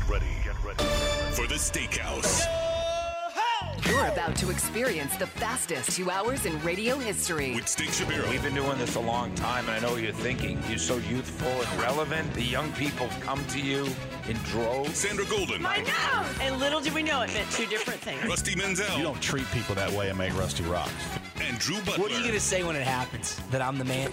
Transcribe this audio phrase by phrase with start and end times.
[0.00, 0.84] Get ready, get ready
[1.32, 2.69] for the Steakhouse.
[3.86, 7.54] You're about to experience the fastest two hours in radio history.
[7.54, 8.28] With Steak Shapiro.
[8.30, 10.62] We've been doing this a long time, and I know what you're thinking.
[10.68, 12.32] You're so youthful and relevant.
[12.34, 13.86] The young people come to you
[14.28, 14.98] in droves.
[14.98, 15.64] Sandra Golden.
[15.66, 16.26] I know.
[16.40, 18.24] And little did we know it meant two different things.
[18.26, 18.96] Rusty Mansell.
[18.96, 20.92] You don't treat people that way and make Rusty rocks.
[21.42, 21.98] And Drew Butler.
[22.02, 23.40] What are you going to say when it happens?
[23.50, 24.10] That I'm the man?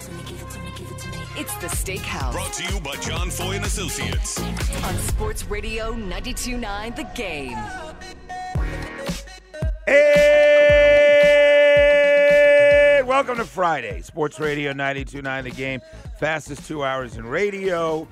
[1.39, 4.39] It's the Steakhouse Brought to you by John Foy and Associates.
[4.83, 7.57] on Sports Radio 92.9 The Game.
[9.87, 10.27] Hey!
[13.05, 15.79] Welcome to Friday, Sports Radio 92.9 The Game.
[16.19, 18.05] Fastest two hours in radio.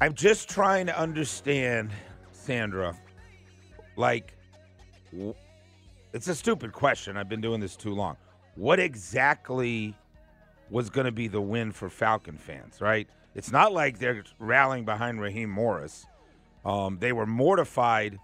[0.00, 1.92] I'm just trying to understand,
[2.32, 2.98] Sandra,
[3.94, 4.36] like,
[6.12, 7.16] it's a stupid question.
[7.16, 8.16] I've been doing this too long.
[8.56, 9.94] What exactly
[10.68, 13.06] was going to be the win for Falcon fans, right?
[13.36, 16.06] It's not like they're rallying behind Raheem Morris.
[16.64, 18.18] Um, they were mortified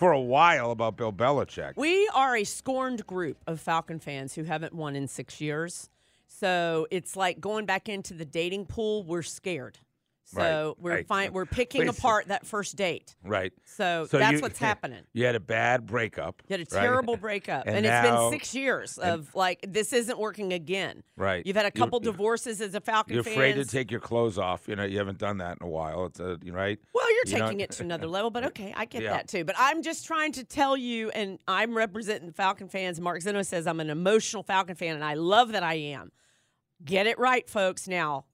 [0.00, 1.74] for a while about Bill Belichick.
[1.76, 5.90] We are a scorned group of Falcon fans who haven't won in six years.
[6.26, 9.04] So it's like going back into the dating pool.
[9.04, 9.76] We're scared.
[10.32, 11.06] So Right, we're right.
[11.08, 11.32] fine.
[11.32, 13.16] We're picking apart that first date.
[13.24, 13.52] Right.
[13.64, 15.02] So, So that's you- what's happening.
[15.12, 16.42] You had a bad breakup.
[16.48, 16.82] You had a right?
[16.82, 21.02] terrible breakup, And and, it's now- been six years of like this isn't working again.
[21.16, 21.44] Right.
[21.44, 23.32] You've had a couple you're- divorces as a Falcon You're fan.
[23.32, 24.68] afraid to take your clothes off.
[24.68, 26.06] You know, you haven't done that in a while.
[26.06, 26.78] It's a, right.
[26.94, 29.10] Well, you're You know- taking it to another level, but okay, I get Yeah.
[29.14, 29.44] that too.
[29.44, 33.00] But I'm just trying to tell you, and I'm representing Falcon fans.
[33.00, 36.12] Mark Zeno says I'm an emotional Falcon fan, and I love that I am.
[36.84, 37.88] Get it right, folks.
[37.88, 38.24] Now,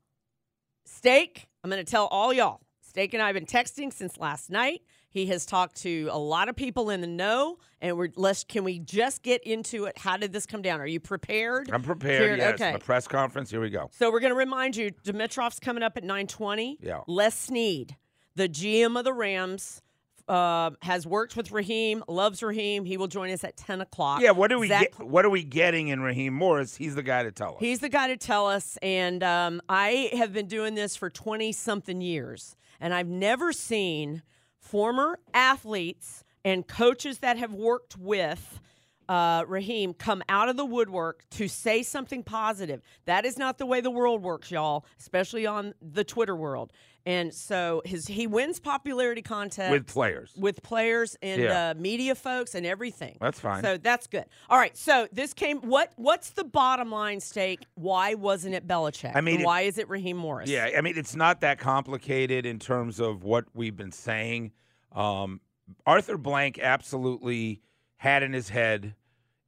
[0.86, 2.60] Steak, I'm going to tell all y'all.
[2.80, 4.82] Steak and I have been texting since last night.
[5.10, 8.44] He has talked to a lot of people in the know, and we're let's.
[8.44, 9.98] Can we just get into it?
[9.98, 10.80] How did this come down?
[10.80, 11.70] Are you prepared?
[11.70, 12.38] I'm prepared.
[12.38, 12.54] Yes.
[12.54, 12.72] Okay.
[12.72, 13.50] The press conference.
[13.50, 13.90] Here we go.
[13.92, 16.76] So we're going to remind you, Dimitroff's coming up at 9:20.
[16.80, 17.00] Yeah.
[17.06, 17.96] Les Snead,
[18.34, 19.82] the GM of the Rams,
[20.28, 22.84] uh, has worked with Raheem, loves Raheem.
[22.84, 24.20] He will join us at 10 o'clock.
[24.20, 24.32] Yeah.
[24.32, 25.06] What do we Zach- get?
[25.06, 26.76] What are we getting in Raheem Morris?
[26.76, 27.56] He's the guy to tell us.
[27.60, 28.78] He's the guy to tell us.
[28.82, 34.22] And um, I have been doing this for 20 something years, and I've never seen
[34.59, 38.60] former athletes and coaches that have worked with
[39.09, 42.83] uh, Raheem come out of the woodwork to say something positive.
[43.05, 46.72] That is not the way the world works, y'all, especially on the Twitter world.
[47.05, 50.33] And so his he wins popularity contest with players.
[50.37, 51.71] with players and Yeah.
[51.71, 53.17] uh, media folks and everything.
[53.21, 53.62] That's fine.
[53.62, 54.25] So that's good.
[54.50, 54.77] All right.
[54.77, 55.59] So this came.
[55.61, 57.65] What What's the bottom line Steak?
[57.77, 59.12] Why wasn't it Belichick?
[59.15, 60.50] I mean, it- why is it Raheem Morris?
[60.50, 64.50] Yeah, I mean, it's not that complicated in terms of what we've been saying.
[64.91, 65.41] Um,
[65.87, 67.61] Arthur Blank absolutely
[67.98, 68.94] had in his head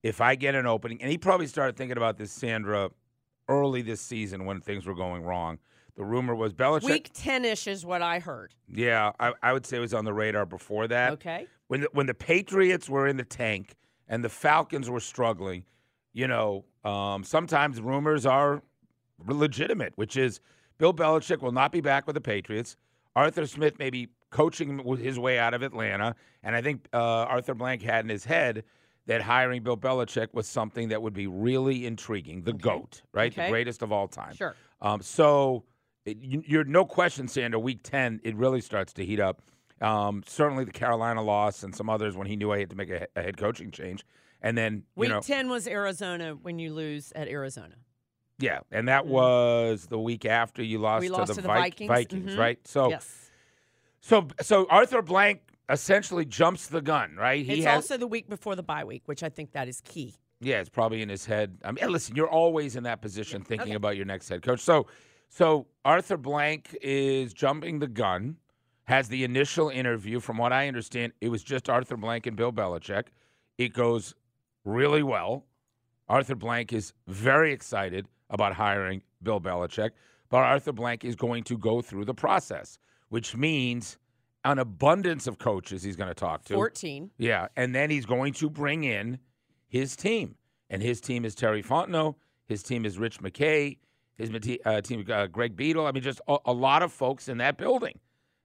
[0.02, 2.90] if I get an opening, and he probably started thinking about this, Sandra,
[3.48, 5.58] early this season when things were going wrong.
[5.96, 6.84] The rumor was Belichick.
[6.84, 8.54] Week ten ish is what I heard.
[8.68, 11.14] Yeah, I, I would say it was on the radar before that.
[11.14, 11.46] Okay.
[11.66, 13.74] When the, when the Patriots were in the tank
[14.06, 15.64] and the Falcons were struggling,
[16.12, 18.62] you know, um, sometimes rumors are
[19.26, 20.40] legitimate, which is
[20.78, 22.76] Bill Belichick will not be back with the Patriots.
[23.18, 26.14] Arthur Smith may be coaching his way out of Atlanta,
[26.44, 28.62] and I think uh, Arthur Blank had in his head
[29.06, 32.42] that hiring Bill Belichick was something that would be really intriguing.
[32.42, 33.34] The goat, right?
[33.34, 34.36] The greatest of all time.
[34.36, 34.54] Sure.
[34.80, 35.64] Um, so
[36.04, 37.58] it, you, you're no question, Sandra.
[37.58, 39.42] Week ten, it really starts to heat up.
[39.80, 42.90] Um, certainly, the Carolina loss and some others when he knew I had to make
[42.90, 44.06] a, a head coaching change,
[44.42, 47.74] and then you Week know, ten was Arizona when you lose at Arizona.
[48.38, 51.48] Yeah, and that was the week after you lost, We to, lost the to the
[51.48, 51.88] Vi- Vikings.
[51.88, 52.38] Vikings, Mhm.
[52.38, 52.58] right?
[52.68, 53.30] So, yes.
[54.00, 57.44] so, so Arthur Blank essentially jumps the gun, right?
[57.44, 59.80] He It's has, also the week before the bye week, which I think that is
[59.82, 60.14] key.
[60.40, 61.58] Yeah, it's probably in his head.
[61.64, 63.74] I mean, listen, you're always in that position thinking Okay.
[63.74, 64.60] about your next head coach.
[64.60, 64.86] So,
[65.28, 68.36] so Arthur Blank is jumping the gun.
[68.84, 70.18] Has the initial interview.
[70.20, 73.08] From what I understand, it was just Arthur Blank and Bill Belichick.
[73.58, 74.14] It goes
[74.64, 75.44] really well.
[76.08, 79.90] Arthur Blank is very excited about hiring Bill Belichick,
[80.28, 82.78] but Arthur Blank is going to go through the process,
[83.08, 83.98] which means
[84.44, 86.54] an abundance of coaches he's going to talk to.
[86.54, 87.10] Fourteen.
[87.18, 89.18] Yeah, and then he's going to bring in
[89.68, 90.36] his team,
[90.70, 92.14] and his team is Terry Fontenot.
[92.46, 93.78] His team is Rich McKay.
[94.16, 94.30] His
[94.64, 95.86] uh, team, uh, Greg Beadle.
[95.86, 97.98] I mean, just a, a lot of folks in that building,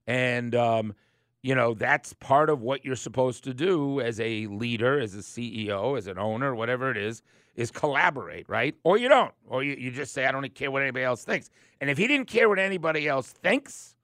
[0.06, 0.94] and um,
[1.44, 5.20] you know that's part of what you're supposed to do as a leader, as a
[5.20, 7.22] CEO, as an owner, whatever it is,
[7.56, 8.76] is collaborate, right?
[8.84, 11.50] Or you don't, or you, you just say, I don't care what anybody else thinks.
[11.82, 13.96] And if he didn't care what anybody else thinks,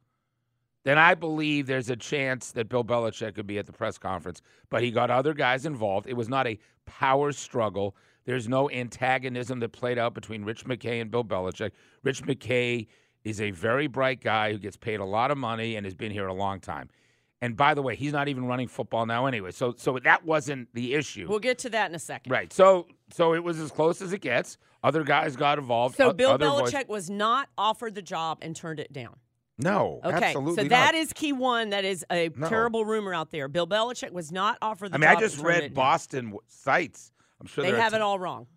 [0.84, 4.42] then I believe there's a chance that Bill Belichick could be at the press conference.
[4.70, 6.08] But he got other guys involved.
[6.08, 7.96] It was not a power struggle.
[8.26, 11.72] There's no antagonism that played out between Rich McKay and Bill Belichick.
[12.04, 12.88] Rich McKay
[13.24, 16.12] is a very bright guy who gets paid a lot of money and has been
[16.12, 16.90] here a long time.
[17.42, 19.52] And by the way, he's not even running football now anyway.
[19.52, 21.26] So so that wasn't the issue.
[21.30, 22.32] We'll get to that in a second.
[22.32, 22.52] right.
[22.52, 24.58] So so it was as close as it gets.
[24.84, 25.96] Other guys got involved.
[25.96, 29.16] So o- Bill other voice- Belichick was not offered the job and turned it down.
[29.62, 30.96] No, Okay, absolutely so that not.
[30.96, 31.72] is key one.
[31.72, 32.48] That is a No.
[32.48, 33.50] terrible rumor out there.
[33.50, 35.74] Bill Belichick was not offered the I mean, I just read down.
[35.74, 37.12] Boston w- sites.
[37.42, 38.48] I'm sure They have at- it all wrong.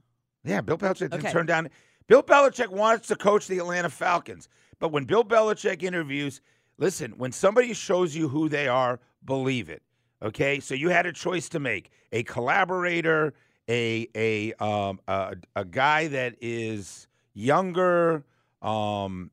[0.45, 1.33] Yeah, Bill Belichick didn't Okay.
[1.33, 1.71] turn down.
[2.07, 4.49] Bill Belichick wants to coach the Atlanta Falcons,
[4.79, 6.41] but when Bill Belichick interviews,
[6.79, 9.83] listen, when somebody shows you who they are, believe it.
[10.23, 13.35] Okay, so you had a choice to make: a collaborator,
[13.69, 18.25] a a um a, a guy that is younger,
[18.61, 19.31] um,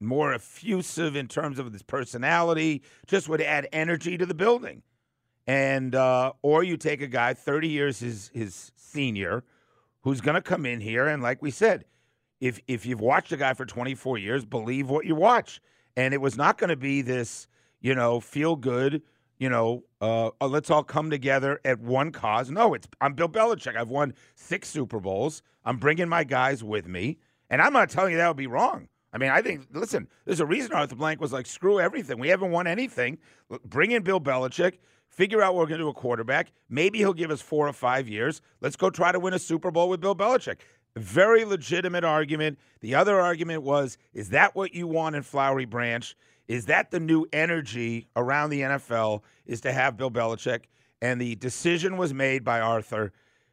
[0.00, 4.82] more effusive in terms of his personality, just would add energy to the building.
[5.46, 9.44] And uh, or you take a guy 30 years his his senior
[10.02, 11.84] who's going to come in here and like we said,
[12.40, 15.60] if if you've watched a guy for 24 years, believe what you watch.
[15.96, 17.48] And it was not going to be this,
[17.80, 19.02] you know, feel good,
[19.38, 22.50] you know, uh, uh, let's all come together at one cause.
[22.50, 23.76] No, it's I'm Bill Belichick.
[23.76, 25.42] I've won six Super Bowls.
[25.64, 27.18] I'm bringing my guys with me,
[27.50, 28.88] and I'm not telling you that would be wrong.
[29.12, 32.18] I mean, I think listen, there's a reason Arthur Blank was like, screw everything.
[32.18, 33.18] We haven't won anything.
[33.64, 34.74] Bring in Bill Belichick.
[35.08, 36.52] Figure out what we're going to do a quarterback.
[36.68, 38.42] Maybe he'll give us four or five years.
[38.60, 40.56] Let's go try to win a Super Bowl with Bill Belichick.
[40.96, 42.58] Very legitimate argument.
[42.80, 46.16] The other argument was is that what you want in Flowery Branch?
[46.48, 50.64] Is that the new energy around the NFL is to have Bill Belichick?
[51.02, 53.12] And the decision was made by Arthur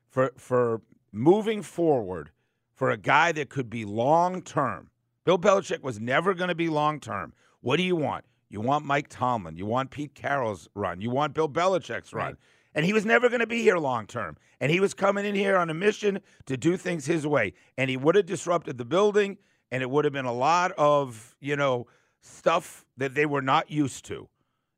[0.09, 0.81] for for
[1.11, 2.31] moving forward
[2.73, 4.89] for a guy that could be long term.
[5.25, 7.33] Bill Belichick was never going to be long term.
[7.61, 8.25] What do you want?
[8.49, 9.57] You want Mike Tomlin.
[9.57, 11.01] You want Pete Carroll's run.
[11.01, 12.25] You want Bill Belichick's run.
[12.25, 12.35] Right.
[12.75, 14.37] And he was never going to be here long term.
[14.59, 17.53] And he was coming in here on a mission to do things his way.
[17.77, 19.37] And he would have disrupted the building,
[19.71, 21.87] and it would have been a lot of, you know,
[22.21, 24.29] stuff that they were not used to.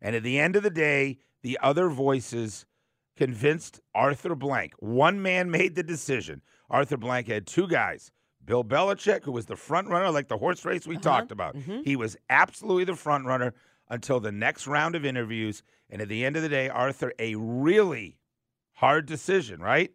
[0.02, 2.66] And at the end of the day, the other voices
[3.16, 4.74] convinced Arthur Blank.
[4.80, 6.42] One man made the decision.
[6.70, 8.12] Arthur Blank had two guys.
[8.44, 11.04] Bill Belichick, who was the front runner, like the horse race we uh-huh.
[11.04, 11.56] talked about.
[11.56, 11.82] Mm-hmm.
[11.84, 13.54] He was absolutely the front runner
[13.90, 15.64] until the next round of interviews.
[15.90, 18.18] And at the end of the day, Arthur, a really
[18.74, 19.92] hard decision, right?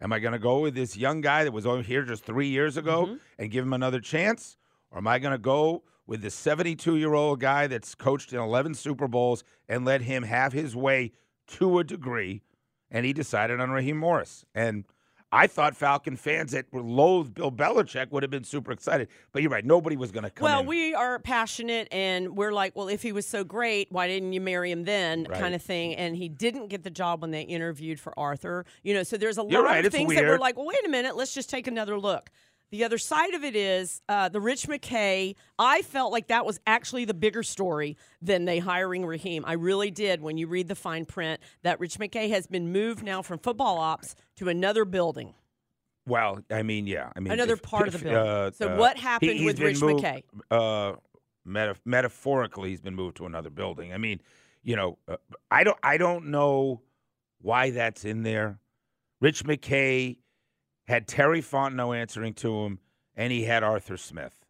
[0.00, 2.48] Am I going to go with this young guy that was over here just three
[2.48, 3.16] years ago mm-hmm.
[3.38, 4.56] and give him another chance?
[4.90, 8.40] Or am I going to go with the 72 year old guy that's coached in
[8.40, 11.12] 11 Super Bowls and let him have his way
[11.48, 12.42] to a degree?
[12.90, 14.44] And he decided on Raheem Morris.
[14.54, 14.84] And
[15.32, 19.08] I thought Falcon fans that were loathed Bill Belichick would have been super excited.
[19.32, 20.66] But you're right, nobody was going to come Well, in.
[20.66, 24.40] we are passionate and we're like, well, if he was so great, why didn't you
[24.40, 25.26] marry him then?
[25.28, 25.38] Right.
[25.40, 25.94] Kind of thing.
[25.94, 28.64] And he didn't get the job when they interviewed for Arthur.
[28.82, 30.88] You know, so there's a lot right, of things that we're like, well, wait a
[30.88, 32.30] minute, let's just take another look.
[32.70, 35.34] The other side of it is uh, the Rich McKay.
[35.58, 39.44] I felt like that was actually the bigger story than they hiring Raheem.
[39.44, 40.20] I really did.
[40.22, 43.78] When you read the fine print, that Rich McKay has been moved now from football
[43.78, 45.34] ops to another building.
[46.06, 47.10] Well, I mean, yeah.
[47.16, 48.16] I mean, Another if- part of the building.
[48.18, 50.22] uh, So uh, what happened he's with Rich moved, McKay?
[50.50, 50.96] Uh,
[51.44, 53.92] meta- metaphorically, he's been moved to another building.
[53.92, 54.20] I mean,
[54.62, 55.16] you know, uh,
[55.50, 56.82] I don't, I don't know
[57.42, 58.60] why that's in there.
[59.20, 60.18] Rich McKay
[60.90, 62.78] had Terry Fontenot answering to him,
[63.16, 64.44] and he had Arthur Smith.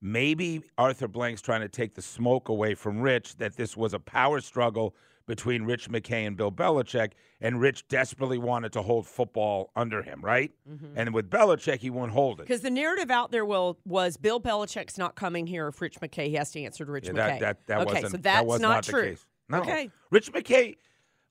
[0.00, 3.98] Maybe Arthur Blank's trying to take the smoke away from Rich that this was a
[3.98, 4.94] power struggle
[5.26, 10.22] between Rich McKay and Bill Belichick, and Rich desperately wanted to hold football under him,
[10.22, 10.50] right?
[10.96, 12.44] And with Belichick, he won't hold it.
[12.44, 16.28] Because the narrative out there will, was Bill Belichick's not coming here if Rich McKay
[16.28, 17.40] he has to answer to Rich Yeah, McKay.
[17.40, 19.02] that that, that okay, wasn't so that that's was not, not, true.
[19.02, 19.26] the case.
[19.50, 19.58] No.
[19.58, 19.90] Okay.
[20.10, 20.76] Rich McKay,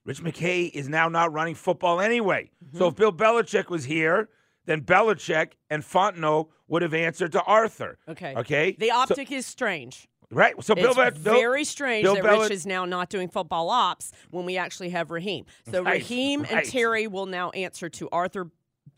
[0.05, 2.51] Rich McKay is now not running football anyway.
[2.63, 2.77] Mm-hmm.
[2.77, 4.29] So if Bill Belichick was here,
[4.67, 7.97] then Belichick and Fontenot would have answered to Arthur.
[8.07, 8.35] Okay.
[8.35, 8.75] Okay.
[8.77, 10.07] The So- optic is strange.
[10.29, 10.53] right.
[10.63, 14.57] So Bill, very strange Bill that Rich is now not doing football ops when we
[14.57, 15.45] actually have Raheem.
[15.71, 16.65] So Right, Raheem and.
[16.67, 18.51] Terry will now answer to Arthur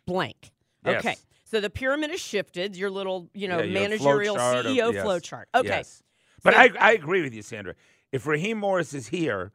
[0.05, 0.51] Blank.
[0.85, 0.99] Yes.
[1.05, 1.15] Okay.
[1.45, 2.75] So the pyramid has shifted.
[2.75, 5.49] Your little, you know, Yeah, managerial flow CEO yes, flow chart.
[5.53, 5.67] Okay.
[5.67, 6.01] yes.
[6.43, 7.75] But So- I, I agree with you, Sandra.
[8.11, 9.51] If Raheem Morris is here,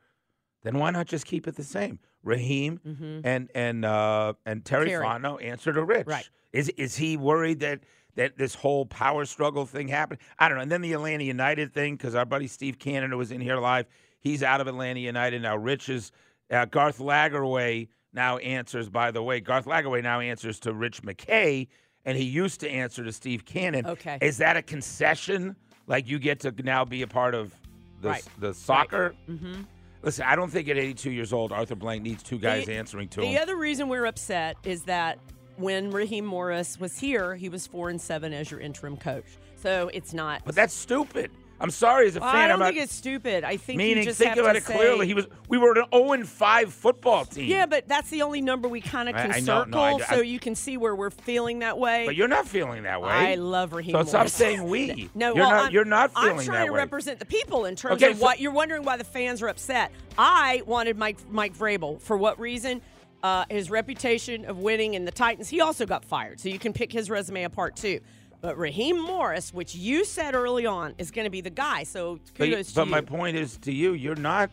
[0.65, 2.01] then why not just keep it the same?
[2.25, 2.81] Raheem
[3.25, 5.03] and and uh, and Terry, Mm-hmm.
[5.03, 5.07] Terry.
[5.07, 6.07] Fontenot answer to Rich.
[6.09, 6.29] Right.
[6.53, 7.81] Is is he worried that
[8.17, 10.21] that this whole power struggle thing happened?
[10.39, 10.63] I don't know.
[10.63, 13.87] And then the Atlanta United thing, because our buddy Steve Cannon was in here live,
[14.21, 15.57] he's out of Atlanta United now.
[15.57, 16.13] Rich is
[16.51, 18.89] uh, Garth Lagerwey now answers.
[18.89, 21.67] By the way, Garth Lagerwey now answers to Rich McKay,
[22.07, 23.85] and he used to answer to Steve Cannon.
[23.87, 24.17] Okay.
[24.23, 25.57] Is that a concession?
[25.87, 27.53] Like you get to now be a part of
[28.01, 28.25] the Right.
[28.39, 29.15] the soccer?
[29.29, 29.63] Mm-hmm.
[30.05, 33.09] Listen, I don't think at 82 years old Arthur Blank needs two guys The- answering
[33.09, 33.35] to The him.
[33.35, 35.19] The other reason we're upset is that
[35.57, 39.25] when Raheem Morris was here, he was four and seven as your interim coach.
[39.57, 40.43] So it's not.
[40.45, 41.31] But that's stupid.
[41.61, 42.51] I'm sorry as a Well, fan.
[42.51, 43.45] I I'm don't think it's stupid.
[43.45, 45.07] I think meaning you just think about it say, clearly.
[45.07, 45.27] He was.
[45.49, 47.49] We were an 0 and 5 football team.
[47.49, 49.81] Yeah, but that's the only number we kind of I- can I know, circle, no,
[49.83, 52.07] I- so I- you can see where we're feeling that way.
[52.07, 53.09] But you're not feeling that way.
[53.11, 54.33] I love Raheem So stop Morris.
[54.35, 55.09] saying we.
[55.15, 55.67] No, you're well, not.
[55.67, 56.79] I'm, you're not feeling I'm trying to way.
[56.79, 59.49] represent the people in terms Okay, of so- what you're wondering why the fans are
[59.49, 59.93] upset.
[60.19, 62.83] I wanted Mike Mike Vrabel for what reason?
[63.23, 65.49] Uh, his reputation of winning in the Titans.
[65.49, 68.01] He also got fired, so you can pick his resume apart too.
[68.45, 71.83] But Raheem Morris, which you said early on, is going to be the guy.
[71.83, 72.91] So But, to but you.
[72.91, 74.51] my point is to you, you're not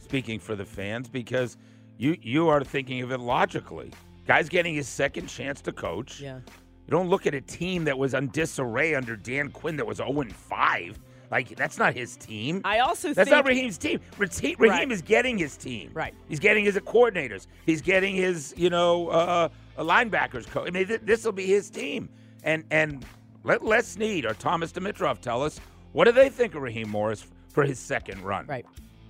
[0.00, 1.56] speaking for the fans because
[1.98, 3.90] you you are thinking of it logically.
[4.28, 6.20] Guy's getting his second chance to coach.
[6.20, 6.36] Yeah.
[6.36, 9.96] You don't look at a team that was on disarray under Dan Quinn that was
[9.96, 10.96] 0 and 5.
[11.32, 12.60] Like that's not his team.
[12.64, 13.98] I also That's not Raheem's team.
[14.18, 14.92] Raheem, Raheem Right.
[14.92, 15.90] is getting his team.
[15.92, 16.14] Right.
[16.28, 17.48] He's getting his coordinators.
[17.66, 19.48] He's getting his, you know, uh,
[19.78, 20.68] linebackers coach.
[20.68, 22.08] I mean, th- this will be his team.
[22.44, 23.04] And and
[23.44, 25.60] let Les Snead or Thomas Dimitroff tell us
[25.92, 28.46] what do they think of Raheem Morris for his second run.
[28.46, 28.64] right.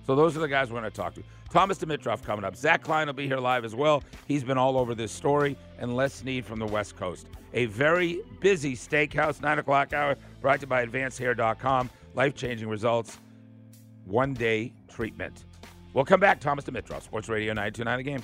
[0.07, 1.23] So those are the guys we're going to talk to.
[1.51, 2.55] Thomas Dimitroff coming up.
[2.55, 4.03] Zach Klein will be here live as well.
[4.27, 5.55] He's been all over this story.
[5.77, 7.27] And Les Snead from the West Coast.
[7.53, 11.89] A very busy steakhouse, 9 o'clock hour, brought to you by AdvancedHair.com.
[12.15, 13.19] Life changing results,
[14.05, 15.45] one day treatment.
[15.93, 16.39] We'll come back.
[16.39, 18.23] Thomas Dimitroff, Sports Radio 929 A game.